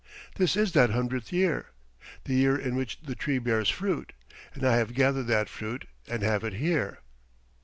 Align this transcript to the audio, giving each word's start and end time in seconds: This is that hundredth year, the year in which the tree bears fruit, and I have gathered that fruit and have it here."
This 0.33 0.57
is 0.57 0.71
that 0.71 0.89
hundredth 0.89 1.31
year, 1.31 1.67
the 2.23 2.33
year 2.33 2.57
in 2.57 2.73
which 2.75 3.01
the 3.01 3.13
tree 3.13 3.37
bears 3.37 3.69
fruit, 3.69 4.13
and 4.55 4.63
I 4.65 4.77
have 4.77 4.95
gathered 4.95 5.27
that 5.27 5.47
fruit 5.47 5.85
and 6.07 6.23
have 6.23 6.43
it 6.43 6.53
here." 6.53 7.01